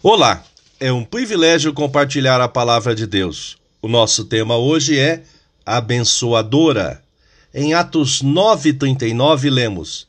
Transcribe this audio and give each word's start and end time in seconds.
Olá, 0.00 0.44
é 0.78 0.92
um 0.92 1.02
privilégio 1.02 1.72
compartilhar 1.72 2.40
a 2.40 2.46
palavra 2.46 2.94
de 2.94 3.04
Deus. 3.04 3.58
O 3.82 3.88
nosso 3.88 4.24
tema 4.26 4.56
hoje 4.56 4.96
é 4.96 5.24
abençoadora. 5.66 7.02
Em 7.52 7.74
Atos 7.74 8.22
9:39 8.22 9.50
lemos: 9.50 10.06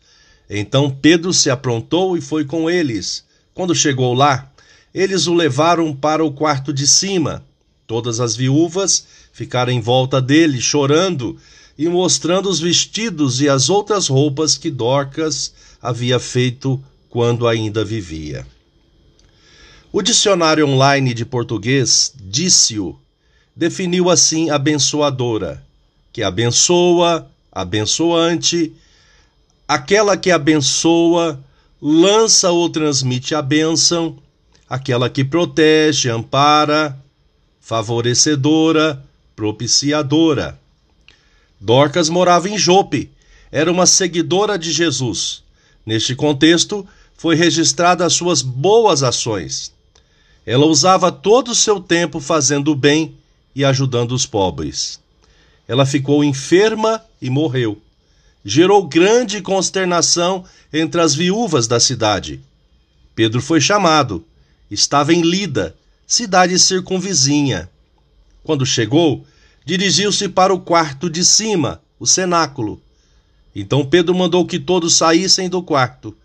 Então 0.48 0.92
Pedro 0.92 1.34
se 1.34 1.50
aprontou 1.50 2.16
e 2.16 2.22
foi 2.22 2.46
com 2.46 2.70
eles. 2.70 3.24
Quando 3.52 3.74
chegou 3.74 4.14
lá, 4.14 4.52
eles 4.94 5.26
o 5.26 5.34
levaram 5.34 5.92
para 5.92 6.24
o 6.24 6.32
quarto 6.32 6.72
de 6.72 6.86
cima. 6.86 7.44
Todas 7.88 8.20
as 8.20 8.36
viúvas 8.36 9.08
ficaram 9.34 9.74
em 9.74 9.82
volta 9.82 10.22
dele, 10.22 10.62
chorando 10.62 11.36
e 11.76 11.90
mostrando 11.90 12.48
os 12.48 12.60
vestidos 12.60 13.42
e 13.42 13.50
as 13.50 13.72
outras 13.72 14.08
roupas 14.08 14.56
que 14.56 14.70
Dorcas 14.70 15.52
havia 15.82 16.20
feito 16.20 16.80
quando 17.10 17.48
ainda 17.48 17.84
vivia. 17.84 18.46
O 19.92 20.04
dicionário 20.04 20.68
online 20.68 21.16
de 21.16 21.26
português, 21.26 22.14
Dício, 22.16 22.96
definiu 23.56 24.08
assim 24.08 24.52
abençoadora, 24.52 25.64
que 26.14 26.22
abençoa, 26.22 27.28
abençoante, 27.52 28.72
aquela 29.68 30.16
que 30.16 30.30
abençoa, 30.30 31.44
lança 31.82 32.52
ou 32.52 32.70
transmite 32.70 33.34
a 33.34 33.42
bênção, 33.42 34.20
aquela 34.70 35.10
que 35.10 35.26
protege, 35.26 36.08
ampara, 36.08 36.96
favorecedora, 37.60 39.04
propiciadora. 39.36 40.60
Dorcas 41.60 42.10
morava 42.10 42.48
em 42.48 42.60
Jope, 42.60 43.10
era 43.52 43.72
uma 43.72 43.88
seguidora 43.88 44.56
de 44.56 44.72
Jesus. 44.72 45.42
Neste 45.84 46.16
contexto, 46.16 46.88
foi 47.18 47.36
registrada 47.36 48.06
as 48.06 48.14
suas 48.14 48.44
boas 48.44 49.02
ações. 49.02 49.79
Ela 50.46 50.66
usava 50.66 51.12
todo 51.12 51.52
o 51.52 51.56
seu 51.56 51.80
tempo 51.80 52.20
fazendo 52.20 52.72
o 52.72 52.76
bem 52.76 53.16
e 53.56 53.64
ajudando 53.66 54.14
os 54.14 54.26
pobres. 54.26 55.00
Ela 55.68 55.86
ficou 55.86 56.24
enferma 56.24 57.04
e 57.22 57.30
morreu. 57.30 57.80
Gerou 58.44 58.88
grande 58.88 59.42
consternação 59.42 60.46
entre 60.72 61.02
as 61.02 61.14
viúvas 61.14 61.68
da 61.68 61.80
cidade. 61.80 62.40
Pedro 63.14 63.42
foi 63.42 63.60
chamado. 63.60 64.24
Estava 64.72 65.14
em 65.14 65.22
Lida, 65.22 65.76
cidade 66.08 66.58
circunvizinha. 66.58 67.70
Quando 68.44 68.66
chegou, 68.66 69.26
dirigiu-se 69.66 70.30
para 70.30 70.54
o 70.54 70.60
quarto 70.60 71.10
de 71.10 71.24
cima, 71.24 71.82
o 72.00 72.08
cenáculo. 72.08 72.82
Então 73.56 73.86
Pedro 73.86 74.16
mandou 74.16 74.46
que 74.46 74.58
todos 74.58 74.96
saíssem 74.96 75.50
do 75.50 75.62
quarto. 75.62 76.16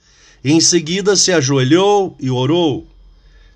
Em 0.43 0.61
seguida 0.61 1.17
se 1.17 1.33
ajoelhou 1.33 2.17
e 2.21 2.31
orou. 2.31 2.87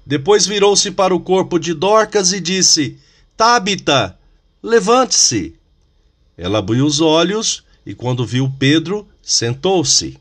Depois 0.09 0.47
virou-se 0.47 0.91
para 0.91 1.15
o 1.15 1.21
corpo 1.21 1.59
de 1.59 1.75
Dorcas 1.75 2.33
e 2.33 2.41
disse: 2.41 2.97
Tabita, 3.37 4.19
levante-se. 4.63 5.55
Ela 6.35 6.61
abriu 6.61 6.87
os 6.87 7.03
olhos 7.03 7.63
e, 7.85 7.95
quando 7.95 8.25
viu 8.25 8.51
Pedro, 8.59 9.07
sentou-se. 9.23 10.17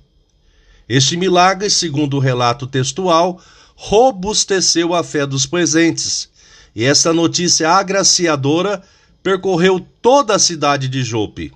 Este 0.89 1.15
milagre, 1.15 1.69
segundo 1.69 2.17
o 2.17 2.19
relato 2.19 2.67
textual, 2.67 3.41
robusteceu 3.77 4.93
a 4.93 5.05
fé 5.05 5.25
dos 5.25 5.45
presentes, 5.45 6.30
e 6.75 6.83
esta 6.83 7.13
notícia 7.13 7.69
agraciadora 7.69 8.83
percorreu 9.23 9.80
toda 10.02 10.35
a 10.35 10.39
cidade 10.39 10.89
de 10.89 11.02
Jope, 11.02 11.53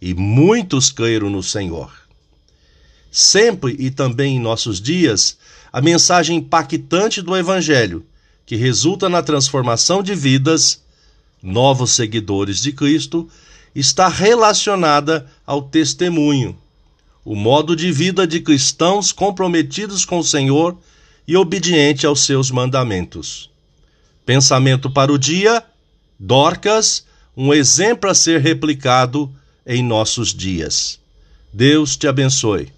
e 0.00 0.14
muitos 0.14 0.90
creram 0.90 1.30
no 1.30 1.44
Senhor. 1.44 2.01
Sempre 3.14 3.76
e 3.78 3.90
também 3.90 4.36
em 4.36 4.40
nossos 4.40 4.80
dias, 4.80 5.36
a 5.70 5.82
mensagem 5.82 6.38
impactante 6.38 7.20
do 7.20 7.36
Evangelho, 7.36 8.06
que 8.46 8.56
resulta 8.56 9.06
na 9.06 9.22
transformação 9.22 10.02
de 10.02 10.14
vidas, 10.14 10.80
novos 11.42 11.92
seguidores 11.92 12.62
de 12.62 12.72
Cristo, 12.72 13.28
está 13.74 14.08
relacionada 14.08 15.30
ao 15.46 15.60
testemunho, 15.60 16.56
o 17.22 17.36
modo 17.36 17.76
de 17.76 17.92
vida 17.92 18.26
de 18.26 18.40
cristãos 18.40 19.12
comprometidos 19.12 20.06
com 20.06 20.18
o 20.18 20.24
Senhor 20.24 20.78
e 21.28 21.36
obediente 21.36 22.06
aos 22.06 22.24
seus 22.24 22.50
mandamentos. 22.50 23.50
Pensamento 24.24 24.90
para 24.90 25.12
o 25.12 25.18
dia: 25.18 25.62
Dorcas, 26.18 27.04
um 27.36 27.52
exemplo 27.52 28.08
a 28.08 28.14
ser 28.14 28.40
replicado 28.40 29.30
em 29.66 29.82
nossos 29.82 30.34
dias. 30.34 30.98
Deus 31.52 31.94
te 31.94 32.08
abençoe. 32.08 32.72